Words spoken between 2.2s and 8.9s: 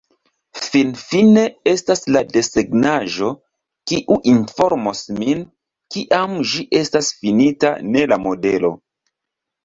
desegnaĵo, kiu informos min, kiam ĝi estas finita, ne la modelo.